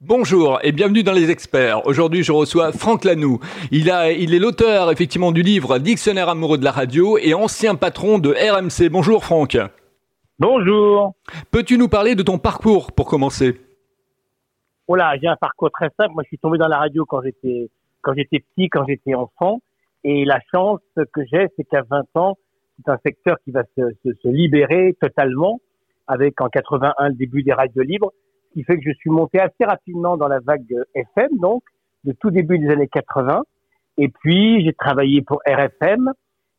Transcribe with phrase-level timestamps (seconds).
[0.00, 1.84] Bonjour et bienvenue dans les experts.
[1.84, 3.40] Aujourd'hui, je reçois Franck Lanoux.
[3.72, 7.74] Il a, il est l'auteur effectivement du livre Dictionnaire amoureux de la radio et ancien
[7.74, 8.90] patron de RMC.
[8.90, 9.58] Bonjour Franck.
[10.38, 11.14] Bonjour.
[11.50, 13.60] Peux-tu nous parler de ton parcours pour commencer?
[14.86, 16.14] Voilà, j'ai un parcours très simple.
[16.14, 17.68] Moi, je suis tombé dans la radio quand j'étais
[18.02, 19.60] quand j'étais petit, quand j'étais enfant,
[20.04, 20.78] et la chance
[21.12, 22.38] que j'ai, c'est qu'à 20 ans,
[22.76, 25.58] c'est un secteur qui va se, se, se libérer totalement,
[26.06, 28.12] avec en 81 le début des radios libres
[28.52, 31.62] qui fait que je suis monté assez rapidement dans la vague FM, donc,
[32.04, 33.42] de tout début des années 80.
[33.98, 36.12] Et puis, j'ai travaillé pour RFM,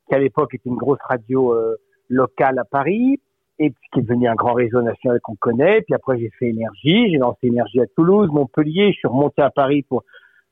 [0.07, 1.77] qui à l'époque était une grosse radio euh,
[2.09, 3.19] locale à Paris,
[3.59, 5.81] et puis qui est devenu un grand réseau national qu'on connaît.
[5.81, 9.49] Puis après, j'ai fait Énergie, j'ai lancé Énergie à Toulouse, Montpellier, je suis remonté à
[9.49, 10.03] Paris pour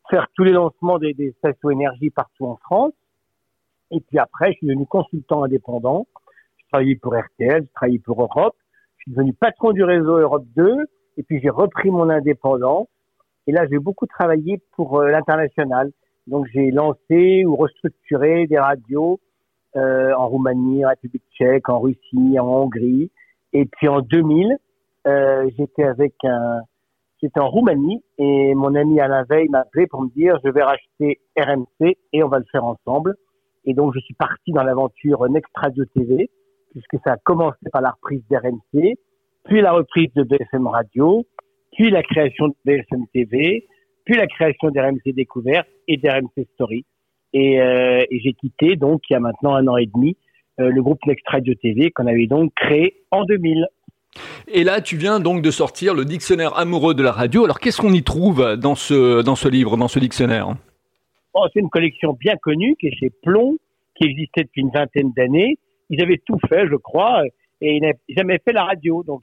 [0.10, 2.94] faire tous les lancements des, des stations énergie partout en France.
[3.91, 6.08] Et puis après, je suis devenu consultant indépendant.
[6.58, 8.55] Je travaillais pour RTL, je travaillais pour Europe.
[8.98, 10.76] Je suis devenu patron du réseau Europe 2
[11.17, 12.88] et puis j'ai repris mon indépendance.
[13.48, 15.91] Et là, j'ai beaucoup travaillé pour euh, l'international.
[16.27, 19.20] Donc j'ai lancé ou restructuré des radios
[19.76, 23.12] euh, en Roumanie, en République tchèque, en Russie, en Hongrie.
[23.54, 24.57] Et puis en 2000,
[25.07, 26.59] euh, j'étais avec un,
[27.21, 30.63] j'étais en Roumanie et mon ami Alain Veil m'a appelé pour me dire je vais
[30.63, 33.15] racheter RMC et on va le faire ensemble.
[33.63, 36.29] Et donc je suis parti dans l'aventure Next Radio TV
[36.71, 38.98] puisque ça a commencé par la reprise d'RMC
[39.48, 41.26] puis la reprise de BFM Radio,
[41.73, 43.65] puis la création de BFM TV,
[44.05, 46.85] puis la création d'RMC Découverte et d'RMC Story.
[47.34, 50.15] Et, euh, et j'ai quitté donc il y a maintenant un an et demi
[50.59, 53.68] euh, le groupe Next Radio TV qu'on avait donc créé en 2000.
[54.48, 57.43] Et là, tu viens donc de sortir le dictionnaire amoureux de la radio.
[57.43, 60.55] Alors, qu'est-ce qu'on y trouve dans ce, dans ce livre, dans ce dictionnaire?
[61.35, 63.57] Oh, C'est une collection bien connue qui est chez Plomb,
[63.95, 65.59] qui existait depuis une vingtaine d'années.
[65.91, 67.22] Ils avaient tout fait, je crois
[67.62, 69.03] et il n'a jamais fait la radio.
[69.03, 69.22] Donc,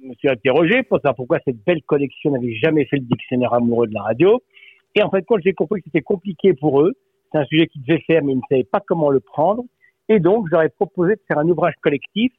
[0.00, 3.52] je me suis interrogé pour savoir pourquoi cette belle collection n'avait jamais fait le dictionnaire
[3.52, 4.40] amoureux de la radio.
[4.94, 6.94] Et en fait, quand j'ai compris que c'était compliqué pour eux,
[7.30, 9.64] c'est un sujet qu'ils devaient faire, mais ils ne savaient pas comment le prendre.
[10.08, 12.32] Et donc, j'aurais proposé de faire un ouvrage collectif,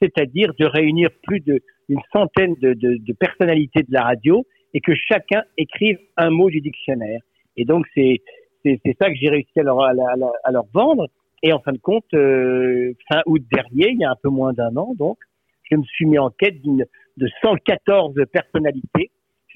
[0.00, 5.98] c'est-à-dire de réunir plus d'une centaine de, personnalités de la radio et que chacun écrive
[6.16, 7.20] un mot du dictionnaire.
[7.56, 8.20] Et donc, c'est
[8.64, 11.08] ça que j'ai réussi à leur, à leur vendre.
[11.42, 14.52] Et en fin de compte, euh, fin août dernier, il y a un peu moins
[14.52, 15.18] d'un an, donc,
[15.70, 19.10] je me suis mis en quête de 114 personnalités.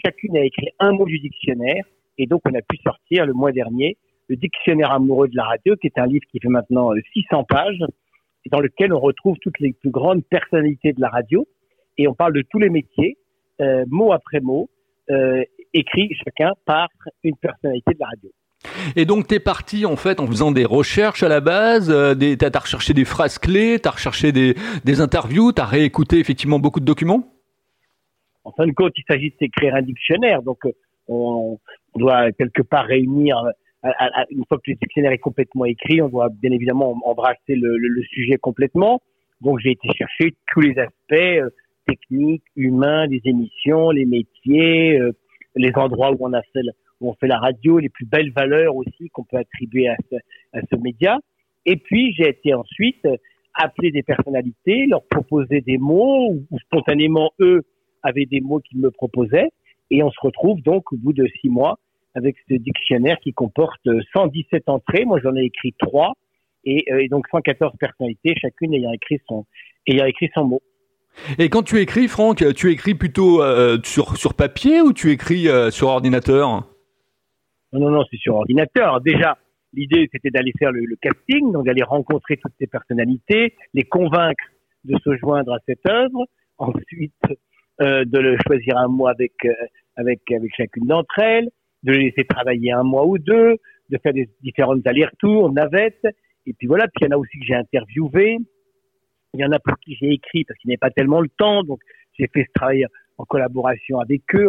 [0.05, 1.85] Chacune a écrit un mot du dictionnaire.
[2.19, 3.97] Et donc, on a pu sortir le mois dernier
[4.29, 7.43] le dictionnaire amoureux de la radio, qui est un livre qui fait maintenant 600 euh,
[7.49, 7.85] pages,
[8.51, 11.47] dans lequel on retrouve toutes les plus grandes personnalités de la radio.
[11.99, 13.17] Et on parle de tous les métiers,
[13.61, 14.69] euh, mot après mot,
[15.11, 15.43] euh,
[15.73, 16.89] écrit chacun par
[17.23, 18.31] une personnalité de la radio.
[18.97, 22.15] Et donc, tu es parti en fait en faisant des recherches à la base, euh,
[22.15, 24.55] tu as, recherché des phrases clés, tu as recherché des,
[24.85, 27.25] des interviews, tu as réécouté effectivement beaucoup de documents?
[28.45, 30.73] En fin de compte, il s'agit d'écrire un dictionnaire, donc euh,
[31.09, 31.59] on,
[31.97, 33.39] doit quelque part réunir,
[33.85, 33.91] euh,
[34.31, 38.37] une fois que le dictionnaire est complètement écrit, on doit bien évidemment embrasser le, sujet
[38.37, 39.01] complètement.
[39.41, 41.55] Donc j'ai été chercher tous les aspects
[41.87, 44.99] techniques, humains, des émissions, les métiers,
[45.55, 46.63] les endroits où on a fait
[47.09, 51.19] on fait la radio, les plus belles valeurs aussi qu'on peut attribuer à ce, média.
[51.67, 53.07] Et puis, j'ai été ensuite
[53.55, 57.63] appeler des personnalités, leur proposer des mots, ou, spontanément, eux
[58.03, 59.51] avaient des mots qu'ils me proposaient.
[59.91, 61.79] Et on se retrouve donc au bout de six mois
[62.15, 65.05] avec ce dictionnaire qui comporte 117 entrées.
[65.05, 66.15] Moi, j'en ai écrit trois.
[66.65, 69.45] Et, euh, donc 114 personnalités, chacune ayant écrit son,
[69.87, 70.63] ayant écrit son mot.
[71.39, 75.49] Et quand tu écris, Franck, tu écris plutôt euh, sur, sur papier ou tu écris
[75.49, 76.67] euh, sur ordinateur?
[77.75, 79.01] Non, non, non, c'est sur ordinateur.
[79.01, 79.37] Déjà,
[79.73, 84.45] l'idée, c'était d'aller faire le, casting, donc d'aller rencontrer toutes ces personnalités, les convaincre
[84.85, 86.27] de se joindre à cette œuvre.
[86.59, 87.13] Ensuite,
[87.81, 89.53] euh, de le choisir un mois avec, euh,
[89.97, 91.49] avec, avec chacune d'entre elles,
[91.83, 93.57] de les laisser travailler un mois ou deux,
[93.91, 96.07] de faire des différentes allers-retours, navettes.
[96.47, 98.39] Et puis voilà, puis il y en a aussi que j'ai interviewé.
[99.35, 101.29] Il y en a pour qui j'ai écrit parce qu'il n'y a pas tellement le
[101.29, 101.65] temps.
[101.65, 101.81] Donc,
[102.17, 102.87] j'ai fait ce travail
[103.19, 104.49] en collaboration avec eux,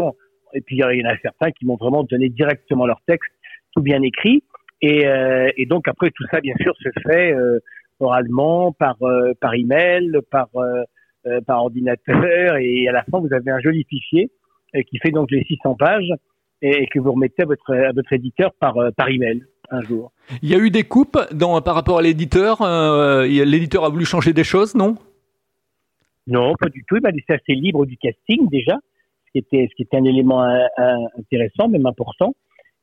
[0.55, 3.31] et puis il y en a certains qui m'ont vraiment donné directement leur texte,
[3.75, 4.44] tout bien écrit.
[4.81, 7.59] Et, euh, et donc après tout ça, bien sûr, se fait euh,
[8.00, 13.51] oralement, par euh, par email, par euh, par ordinateur, et à la fin vous avez
[13.51, 14.30] un joli fichier
[14.89, 16.12] qui fait donc les 600 pages
[16.62, 20.12] et, que vous remettez à votre à votre éditeur par par email un jour.
[20.44, 22.59] Il y a eu des coupes dans par rapport à l'éditeur.
[23.25, 24.95] l'éditeur a voulu changer des choses, non?
[26.27, 26.97] Non, pas du tout.
[26.97, 28.77] Il m'a laissé assez libre du casting déjà
[29.35, 32.33] qui était, ce qui était un élément euh, euh, intéressant, même important.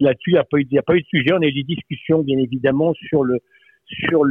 [0.00, 1.32] Là-dessus, il n'y a pas eu, de sujet.
[1.32, 3.38] On a eu des discussions, bien évidemment, sur le,
[3.86, 4.22] sur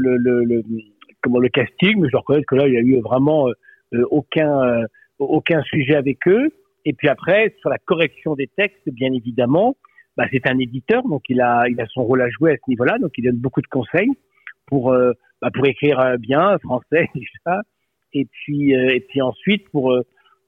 [1.52, 6.28] casting, mais je reconnais que là, il y a eu vraiment euh, aucun, sujet avec
[6.28, 6.50] eux.
[6.86, 9.76] Et puis après, sur la correction des textes, bien évidemment,
[10.18, 13.12] bah, c'est un éditeur, donc il a, son rôle à jouer à ce niveau-là, donc
[13.18, 14.12] il donne beaucoup de conseils
[14.68, 14.92] pour,
[15.42, 17.62] bah, écrire bien français déjà,
[18.14, 19.96] et puis, et puis ensuite pour,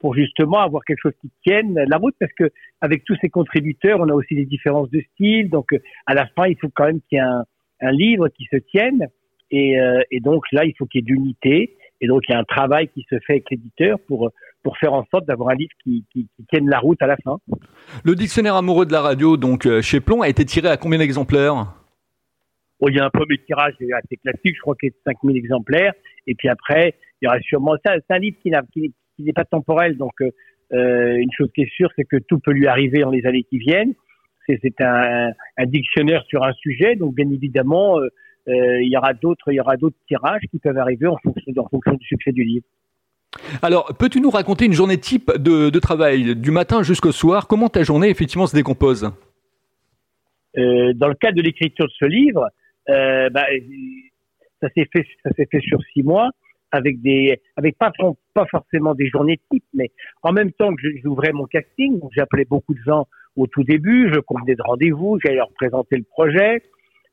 [0.04, 2.50] pour justement avoir quelque chose qui tienne la route, parce que
[2.82, 5.68] avec tous ces contributeurs, on a aussi des différences de style, donc
[6.04, 7.44] à la fin, il faut quand même qu'il y ait un,
[7.80, 9.08] un livre qui se tienne,
[9.50, 9.78] et,
[10.10, 12.44] et donc là, il faut qu'il y ait d'unité, et donc il y a un
[12.44, 14.30] travail qui se fait avec l'éditeur pour
[14.62, 17.16] pour faire en sorte d'avoir un livre qui, qui, qui, tienne la route à la
[17.18, 17.36] fin.
[18.02, 20.98] Le dictionnaire amoureux de la radio, donc euh, chez Plomb, a été tiré à combien
[20.98, 21.66] d'exemplaires?
[22.80, 25.36] Oh, Il y a un premier tirage assez classique, je crois qu'il est de 5000
[25.36, 25.92] exemplaires.
[26.26, 27.74] Et puis après, il y aura sûrement...
[27.84, 28.50] C'est un livre qui,
[29.22, 30.30] n'est pas temporel, donc euh,
[30.72, 33.44] euh, une chose qui est sûre, c'est que tout peut lui arriver dans les années
[33.44, 33.94] qui viennent.
[34.46, 38.08] C'est un, un, dictionnaire sur un sujet, donc bien évidemment, euh,
[38.46, 41.68] il y aura d'autres, il y aura d'autres tirages qui peuvent arriver en fonction, en
[41.68, 42.66] fonction du succès du livre.
[43.62, 47.48] Alors, peux-tu nous raconter une journée type de, travail, du matin jusqu'au soir?
[47.48, 49.10] Comment ta journée, effectivement, se décompose?
[50.58, 52.46] Euh, Dans le cadre de l'écriture de ce livre,
[52.86, 53.46] bah,
[54.60, 56.30] ça s'est fait, ça s'est fait sur six mois,
[56.74, 57.92] avec des, avec pas,
[58.50, 59.90] forcément des journées types, mais
[60.22, 63.06] en même temps que j'ouvrais mon casting, j'appelais beaucoup de gens
[63.36, 66.62] au tout début, je convenais de rendez-vous, j'allais leur présenter le projet.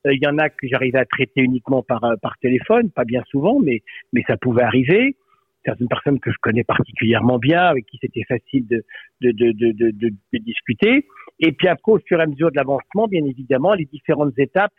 [0.06, 3.22] Euh, il y en a que j'arrivais à traiter uniquement par, par téléphone, pas bien
[3.30, 3.82] souvent, mais,
[4.12, 5.16] mais ça pouvait arriver
[5.64, 8.84] certaines personnes que je connais particulièrement bien, avec qui c'était facile de,
[9.20, 11.06] de, de, de, discuter.
[11.40, 14.72] Et puis après, au fur et à mesure de l'avancement, bien évidemment, les différentes étapes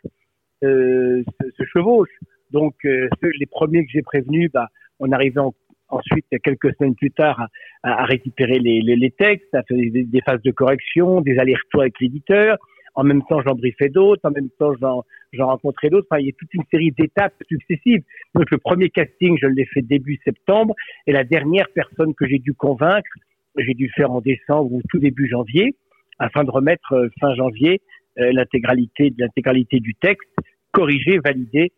[0.62, 1.22] euh,
[1.56, 2.18] se, chevauchent.
[2.50, 4.68] Donc, euh, les premiers que j'ai prévenus, bah,
[5.00, 5.40] on arrivait
[5.88, 7.48] ensuite, quelques semaines plus tard,
[7.82, 11.38] à, à récupérer les, les, les, textes, à faire des, des, phases de correction, des
[11.38, 12.58] allers-retours avec l'éditeur.
[12.94, 14.22] En même temps, j'en briefais d'autres.
[14.24, 16.06] En même temps, j'en rencontrais d'autres.
[16.10, 18.02] Enfin, il y a toute une série d'étapes successives.
[18.34, 20.74] Donc, le premier casting, je l'ai fait début septembre.
[21.06, 23.10] Et la dernière personne que j'ai dû convaincre,
[23.58, 25.74] j'ai dû faire en décembre ou tout début janvier,
[26.18, 27.80] afin de remettre euh, fin janvier
[28.18, 30.28] euh, l'intégralité l'intégralité du texte,
[30.72, 31.72] corrigé, validé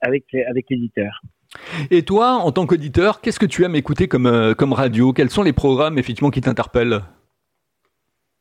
[0.00, 1.20] avec avec l'éditeur.
[1.90, 5.12] Et toi, en tant qu'auditeur, qu'est-ce que tu aimes écouter comme comme radio?
[5.12, 7.00] Quels sont les programmes effectivement qui t'interpellent?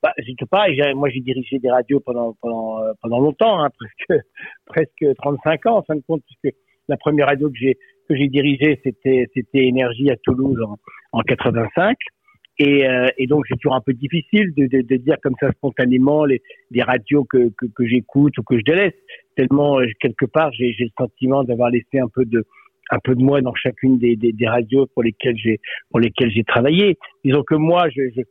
[0.04, 0.66] Bah, sais pas,
[0.96, 4.26] moi j'ai dirigé des radios pendant pendant euh, pendant longtemps, hein, presque
[4.66, 6.58] presque 35 ans en fin de compte, puisque
[6.90, 7.78] la première radio que j'ai
[8.10, 10.78] que j'ai dirigée c'était c'était Énergie à Toulouse en,
[11.14, 11.96] en 85.
[12.60, 15.52] Et, euh, et donc c'est toujours un peu difficile de, de, de, dire comme ça
[15.54, 18.94] spontanément les, les radios que, que, que j'écoute ou que je délaisse.
[19.36, 22.46] Tellement euh, quelque part j'ai le sentiment d'avoir laissé un peu de
[22.92, 25.60] un peu de moi dans chacune des, des, des radios pour lesquelles j'ai
[25.90, 26.98] pour lesquelles j'ai travaillé.
[27.26, 28.22] Disons que moi je, je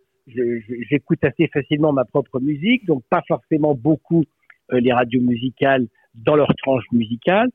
[0.88, 4.24] j'écoute assez facilement ma propre musique, donc pas forcément beaucoup
[4.72, 7.48] euh, les radios musicales dans leur tranche musicale.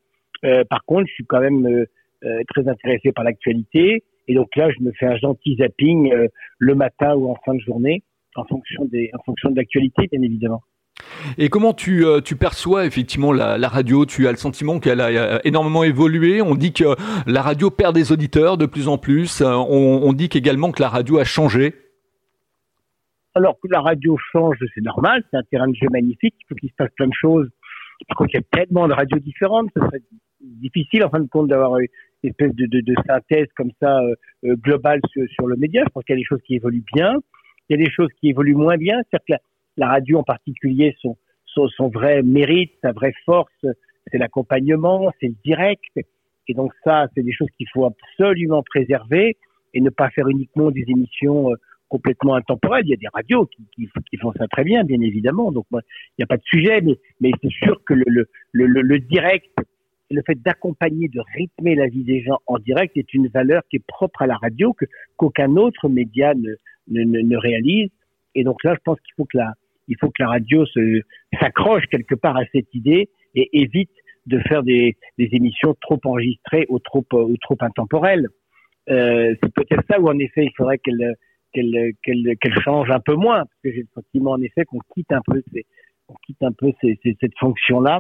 [0.46, 1.86] Euh, par contre, je suis quand même euh,
[2.24, 6.12] euh, très intéressé par l'actualité, et donc là, je me fais un gentil zapping
[6.58, 8.04] le matin ou en fin de journée,
[8.36, 10.62] en fonction des, en fonction de l'actualité, bien évidemment.
[11.38, 14.06] Et comment tu, tu perçois effectivement la, la, radio?
[14.06, 16.42] Tu as le sentiment qu'elle a énormément évolué?
[16.42, 16.96] On dit que
[17.28, 19.42] la radio perd des auditeurs de plus en plus.
[19.42, 21.76] On, on dit qu'également que la radio a changé.
[23.38, 26.56] Alors que la radio change, c'est normal, c'est un terrain de jeu magnifique, il faut
[26.56, 27.48] qu'il se passe plein de choses.
[28.08, 30.02] Par contre, il y a tellement de radios différentes, ce serait
[30.42, 31.80] difficile en fin de compte d'avoir
[32.24, 34.16] espèce de, synthèse comme ça euh,
[34.46, 35.84] euh globale sur, le média.
[35.86, 37.16] Je pense qu'il y a des choses qui évoluent bien,
[37.70, 39.00] il y a des choses qui évoluent moins bien.
[39.10, 39.44] C'est-à-dire que
[39.78, 41.18] la, radio en particulier, son,
[41.90, 43.66] vrai mérite, sa vraie force,
[44.12, 45.84] c'est l'accompagnement, c'est le direct.
[46.48, 49.38] Et donc ça, c'est des choses qu'il faut absolument préserver
[49.74, 51.56] et ne pas faire uniquement des émissions euh,
[51.90, 52.84] complètement intemporel.
[52.86, 55.52] Il y a des radios qui, qui, font ça très bien, bien évidemment.
[55.52, 55.80] Donc, il
[56.20, 56.82] n'y a pas de sujet,
[57.22, 59.52] mais, c'est sûr que le direct,
[60.10, 63.78] le fait d'accompagner, de rythmer la vie des gens en direct est une valeur qui
[63.78, 64.76] est propre à la radio,
[65.18, 67.90] qu'aucun autre média ne, réalise.
[68.36, 70.66] Et donc là, je pense qu'il faut que la, radio
[71.40, 73.92] s'accroche quelque part à cette idée et évite
[74.26, 77.06] de faire des, émissions trop enregistrées ou trop,
[77.42, 78.28] trop intemporelles.
[78.90, 81.16] Euh, c'est peut-être ça où en effet il faudrait qu'elle
[82.64, 86.72] change un peu moins parce que j'ai le sentiment en effet qu'on quitte un peu
[86.82, 88.00] cette fonction là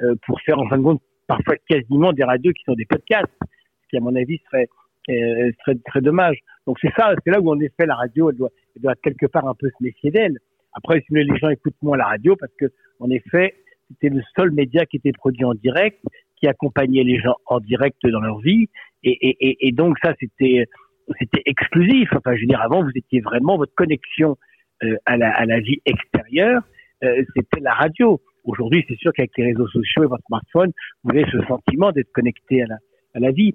[0.00, 3.32] euh, pour faire en fin de compte parfois quasiment des radios qui sont des podcasts
[3.42, 4.68] ce qui à mon avis serait
[5.10, 8.36] euh, serait très dommage donc c'est ça c'est là où en effet la radio elle
[8.36, 10.38] doit elle doit quelque part un peu se méfier d'elle
[10.72, 12.66] après si les gens écoutent moins la radio parce que
[12.98, 13.54] en effet
[13.88, 16.00] c'était le seul média qui était produit en direct
[16.36, 18.68] qui accompagnait les gens en direct dans leur vie
[19.04, 20.66] et, et, et, donc ça c'était
[21.18, 22.10] c'était exclusif.
[22.14, 24.36] Enfin, je veux dire, avant, vous étiez vraiment votre connexion
[24.82, 26.62] euh, à, la, à la vie extérieure,
[27.04, 28.20] euh, c'était la radio.
[28.44, 30.72] Aujourd'hui, c'est sûr qu'avec les réseaux sociaux et votre smartphone,
[31.04, 32.76] vous avez ce sentiment d'être connecté à la,
[33.14, 33.54] à la vie.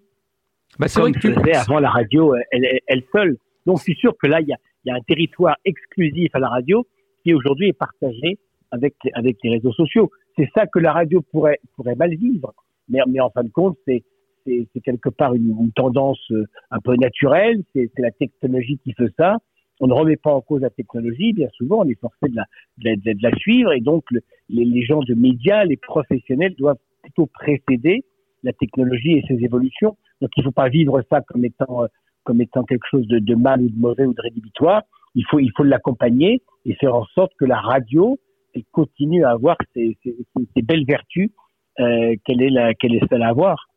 [0.80, 1.34] Bah, c'est vrai que tu...
[1.52, 3.38] avant la radio, elle, elle, seule.
[3.66, 6.40] Donc, c'est sûr que là, il y a, il y a un territoire exclusif à
[6.40, 6.86] la radio
[7.24, 8.38] qui aujourd'hui est partagé
[8.72, 10.12] avec, avec les réseaux sociaux.
[10.38, 12.54] C'est ça que la radio pourrait, pourrait mal vivre.
[12.90, 14.04] Mais, mais en fin de compte, c'est,
[14.46, 17.62] c'est, quelque part une, une, tendance euh, un peu naturelle.
[17.74, 19.38] C'est, c'est la technologie qui fait ça.
[19.80, 21.34] On ne remet pas en cause la technologie.
[21.34, 22.46] Bien souvent, on est forcé de la,
[22.78, 23.74] de la, de la suivre.
[23.74, 24.04] Et donc,
[24.50, 28.04] les, gens de médias, les professionnels doivent plutôt précéder
[28.44, 29.98] la technologie et ses évolutions.
[30.22, 31.88] Donc, il ne faut pas vivre ça comme étant, euh,
[32.24, 34.84] comme étant quelque chose de, de mal ou de mauvais ou de rédhibitoire.
[35.16, 38.20] Il faut, il faut l'accompagner et faire en sorte que la radio
[38.54, 40.16] elle continue à avoir ces, ces,
[40.56, 41.32] ces belles vertus
[41.80, 43.68] euh, qu'elle est, la, qu'elle est seule à avoir.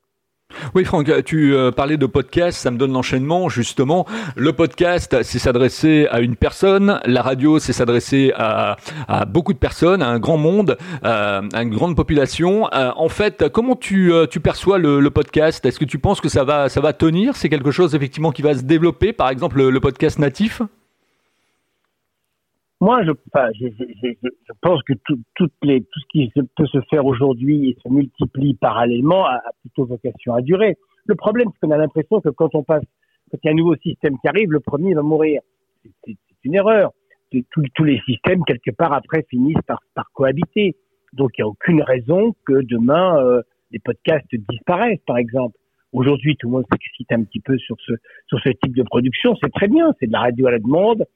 [0.76, 4.06] Oui, Franck, tu euh, parlais de podcast, ça me donne l'enchaînement, justement.
[4.36, 8.76] Le podcast, c'est s'adresser à une personne, la radio, c'est s'adresser à,
[9.26, 12.68] beaucoup de personnes, à un grand monde, euh, à une grande population.
[12.74, 14.12] Euh, en fait, comment tu,
[14.42, 15.64] perçois le, le podcast?
[15.64, 17.36] Est-ce que tu penses que ça va, ça va tenir?
[17.36, 20.60] C'est quelque chose, effectivement, qui va se développer, par exemple, le, le podcast natif?
[22.80, 26.66] Moi, je, enfin, je, je, je, pense que tout, toutes les, tout ce qui peut
[26.66, 30.76] se faire aujourd'hui et se multiplie parallèlement a, plutôt vocation à durer.
[31.06, 32.84] Le problème, c'est qu'on a l'impression que quand on passe,
[33.30, 35.40] quand il y a un nouveau système qui arrive, le premier va mourir.
[36.04, 36.92] C'est une erreur.
[37.50, 40.76] Tous, tous les systèmes, quelque part, après, finissent par, par cohabiter.
[41.12, 45.56] Donc, il n'y a aucune raison que demain, euh, les podcasts disparaissent, par exemple.
[45.92, 47.92] Aujourd'hui, tout le monde s'excite un petit peu sur ce,
[48.26, 49.34] sur ce type de production.
[49.42, 49.92] C'est très bien.
[49.98, 51.06] C'est de la radio à la demande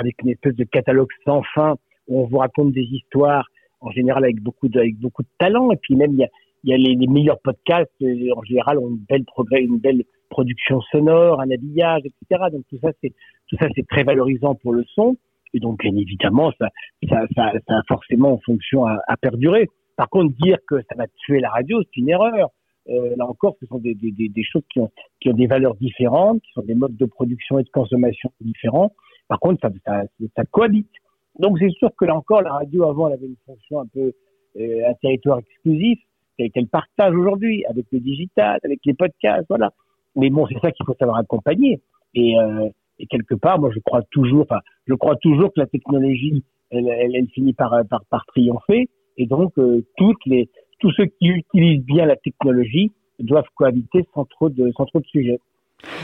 [0.00, 1.76] avec une espèce de catalogue sans fin
[2.08, 3.46] où on vous raconte des histoires
[3.80, 6.28] en général avec beaucoup de, avec beaucoup de talent et puis même il
[6.64, 10.80] y a, les, meilleurs podcasts euh, en général ont une belle progrès, une belle production
[10.92, 12.44] sonore, un habillage, etc.
[12.52, 13.12] Donc tout ça c'est
[13.48, 15.16] tout ça c'est très valorisant pour le son
[15.54, 16.68] et donc bien évidemment ça
[17.08, 19.68] ça, ça, a forcément en fonction à, perdurer.
[19.96, 22.50] Par contre dire que ça va tuer la radio c'est une erreur.
[22.88, 24.90] Euh, là encore, ce sont des, des, des, choses qui ont,
[25.20, 28.92] qui ont des valeurs différentes, qui sont des modes de production et de consommation différents.
[29.30, 30.02] Par contre, ça, ça,
[30.36, 30.90] ça cohabite.
[31.38, 34.12] Donc c'est sûr que là encore, la radio avant, elle avait une fonction un peu
[34.58, 36.00] euh, un territoire exclusif
[36.36, 39.70] qu'elle partage aujourd'hui avec le digital, avec les podcasts, voilà.
[40.16, 41.80] Mais bon, c'est ça qu'il faut savoir accompagner.
[42.14, 42.68] Et, euh,
[42.98, 46.88] et, quelque part, moi, je crois toujours, enfin, je crois toujours que la technologie, elle,
[46.88, 48.88] elle, elle finit par, par, par triompher.
[49.16, 50.48] Et donc, euh, toutes les,
[50.80, 55.06] tous ceux qui utilisent bien la technologie doivent cohabiter sans trop de, sans trop de
[55.06, 55.38] sujets.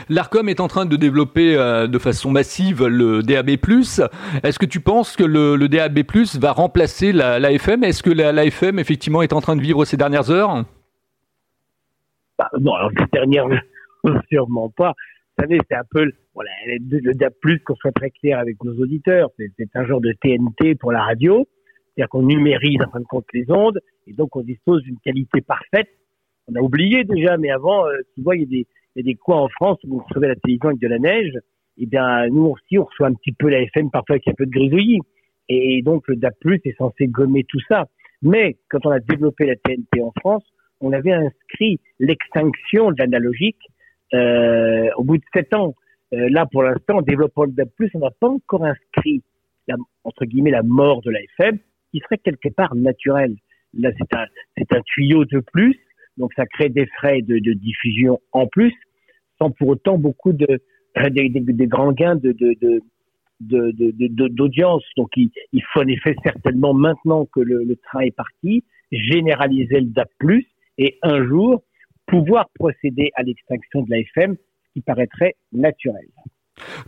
[0.09, 3.51] L'ARCOM est en train de développer euh, de façon massive le DAB+.
[3.51, 5.99] Est-ce que tu penses que le, DAB+,
[6.39, 10.65] va remplacer la, Est-ce que la, effectivement, est en train de vivre ces dernières heures?
[12.39, 13.47] Bah, Non, alors ces dernières
[14.31, 14.95] sûrement pas.
[15.37, 17.33] Vous savez, c'est un peu voilà, le DAB+,
[17.65, 21.49] qu'on soit très clair avec nos auditeurs, c'est un genre de TNT pour la radio,
[21.95, 25.41] c'est-à-dire qu'on numérise en fin de compte les ondes, et donc on dispose d'une qualité
[25.41, 25.89] parfaite.
[26.47, 29.11] On a oublié déjà, mais avant, euh, tu vois, il y a des il y
[29.11, 31.33] a des coins en France où vous recevez la télévision avec de la neige.
[31.79, 34.47] Eh bien, nous aussi, on reçoit un petit peu la FM parfois avec un peu
[34.47, 35.01] de grisouillis.
[35.51, 36.35] Et donc, le DAP+,
[36.65, 37.87] est censé gommer tout ça.
[38.23, 40.45] Mais, quand on a développé la TNT en France,
[40.81, 43.61] on avait inscrit l'extinction de l'analogique
[44.15, 45.75] euh, au bout de sept ans.
[46.15, 49.23] Euh, là, pour l'instant, en développant le DAP+, on n'a pas encore inscrit,
[49.69, 51.59] la, entre guillemets, la mort de la FM,
[51.93, 53.37] qui serait quelque part naturelle.
[53.75, 54.25] Là, c'est un,
[54.71, 55.79] un tuyau de plus,
[56.17, 58.73] donc ça crée des frais de, de diffusion en plus,
[59.39, 60.61] sans pour autant beaucoup de
[61.11, 62.57] des, des, grands gains de, de,
[63.41, 64.83] de d'audience.
[64.97, 69.81] Donc il, il, faut en effet certainement maintenant que le, le, train est parti, généraliser
[69.81, 70.09] le DAP+,
[70.79, 71.63] et un jour
[72.07, 76.07] pouvoir procéder à l'extinction de la FM, ce qui paraîtrait naturel.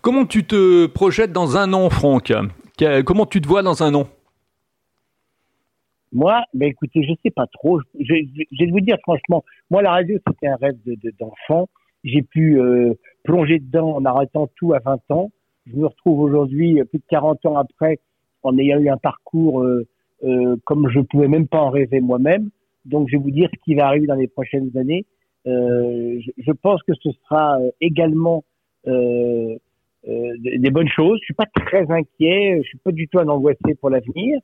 [0.00, 2.33] Comment tu te projettes dans un an, Franck?
[3.05, 4.09] Comment tu te vois dans un an?
[6.12, 7.81] Moi, ben écoutez, je sais pas trop.
[7.81, 10.76] Je, je, je, vais vous dire franchement, moi la radio c'était un rêve
[11.19, 11.62] d'enfant.
[11.62, 11.69] De,
[12.09, 15.31] j'ai pu euh, plonger dedans en arrêtant tout à 20 ans.
[15.67, 17.99] Je me retrouve aujourd'hui, euh, plus de 40 ans après,
[18.43, 19.87] en ayant eu un parcours euh,
[20.65, 22.50] comme je pouvais même pas en rêver moi-même.
[22.85, 25.05] Donc, je vais vous dire ce qui va arriver dans les prochaines années.
[25.45, 28.45] Je, pense que ce sera également
[28.85, 29.61] des
[30.71, 31.19] bonnes choses.
[31.21, 32.61] Je suis pas très inquiet.
[32.62, 34.41] Je suis pas du tout un angoissé pour l'avenir.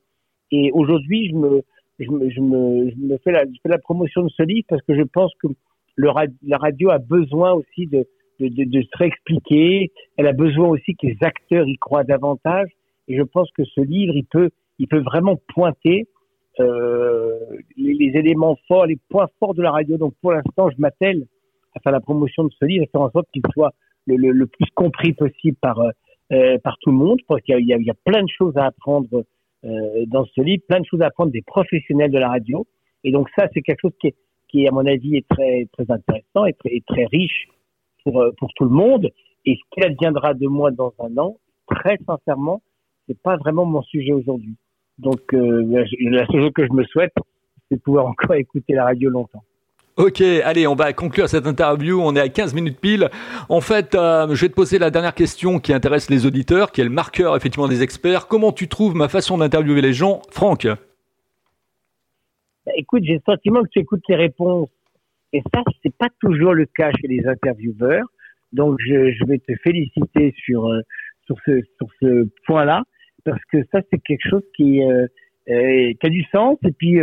[0.52, 1.62] Et aujourd'hui, je me,
[1.98, 3.32] je fais
[3.64, 5.48] la promotion de ce livre parce que je pense que
[5.96, 6.08] le,
[6.42, 8.06] la radio a besoin aussi de,
[8.40, 9.92] de, de, de, se réexpliquer.
[10.16, 12.68] Elle a besoin aussi que les acteurs y croient davantage.
[13.08, 16.08] Et je pense que ce livre, il peut, il peut vraiment pointer
[16.60, 17.38] euh,
[17.76, 19.96] les, les, éléments forts, les points forts de la radio.
[19.96, 21.26] Donc pour l'instant, je m'attelle
[21.74, 23.72] à faire la promotion de ce livre et faire en sorte qu'il soit
[24.06, 27.20] le, le, le, plus compris possible par, euh, par tout le monde.
[27.28, 29.24] Parce qu'il y, y, a, plein de choses à apprendre
[29.64, 32.66] euh, dans ce livre, plein de choses à apprendre des professionnels de la radio.
[33.02, 34.14] Et donc ça, c'est quelque chose qui est,
[34.54, 37.48] qui, à mon avis, est très, très intéressant et très, très riche
[38.04, 39.10] pour, euh, pour tout le monde.
[39.44, 42.62] Et ce qu'il adviendra de moi dans un an, très sincèrement,
[43.06, 44.54] c'est pas vraiment mon sujet aujourd'hui.
[44.98, 47.12] Donc, euh, la seule chose que je me souhaite,
[47.68, 49.42] c'est de pouvoir encore écouter la radio longtemps.
[49.96, 52.00] Ok, allez, on va conclure cette interview.
[52.00, 53.10] On est à 15 minutes pile.
[53.48, 56.80] En fait, euh, je vais te poser la dernière question qui intéresse les auditeurs, qui
[56.80, 58.26] est le marqueur effectivement des experts.
[58.26, 60.66] Comment tu trouves ma façon d'interviewer les gens, Franck?
[62.66, 64.68] Bah, Écoute, j'ai le sentiment que tu écoutes les réponses,
[65.32, 68.06] et ça, c'est pas toujours le cas chez les intervieweurs.
[68.52, 70.80] Donc, je, je vais te féliciter sur euh,
[71.26, 72.82] sur ce sur ce point-là,
[73.24, 75.06] parce que ça, c'est quelque chose qui euh,
[75.46, 76.58] qui a du sens.
[76.64, 77.00] Et puis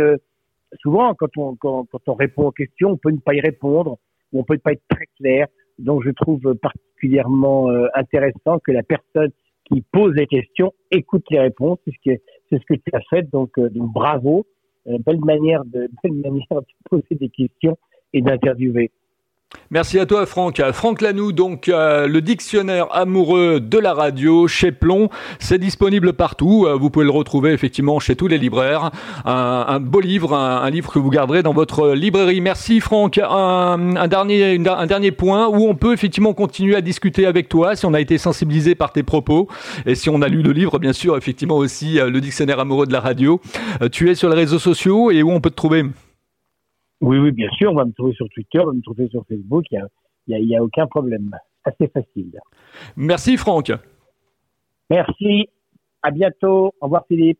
[0.80, 3.98] souvent, quand on, quand, quand, on répond aux questions, on peut ne pas y répondre,
[4.32, 5.46] ou on peut ne pas être très clair.
[5.78, 9.30] Donc, je trouve particulièrement euh, intéressant que la personne
[9.64, 11.78] qui pose les questions écoute les réponses.
[11.84, 13.28] C'est ce que, c'est ce que tu as fait.
[13.30, 14.46] Donc, euh, donc bravo.
[14.88, 17.78] Euh, belle manière de, belle manière de poser des questions
[18.12, 18.90] et d'interviewer.
[19.72, 20.60] Merci à toi Franck.
[20.72, 26.66] Franck Lanoux, donc euh, le dictionnaire amoureux de la radio chez Plomb, c'est disponible partout.
[26.66, 28.90] Euh, vous pouvez le retrouver effectivement chez tous les libraires.
[29.24, 32.42] Un, beau livre, un, livre que vous garderez dans votre librairie.
[32.42, 33.16] Merci Franck.
[33.16, 37.86] Un, dernier, un dernier point où on peut effectivement continuer à discuter avec toi si
[37.86, 39.48] on a été sensibilisé par tes propos
[39.86, 42.86] et si on a lu le livre, bien sûr, effectivement aussi euh, le dictionnaire amoureux
[42.86, 43.40] de la radio.
[43.90, 45.84] tu es sur les réseaux sociaux et où on peut te trouver?
[47.02, 49.24] Oui, oui, bien sûr, on va me trouver sur Twitter, on va me trouver sur
[49.28, 49.82] Facebook, il
[50.28, 51.36] n'y a, y a, aucun problème.
[51.64, 52.38] Assez facile.
[52.96, 53.72] Merci Franck.
[54.88, 55.48] Merci,
[56.02, 57.38] à bientôt, au revoir Philippe.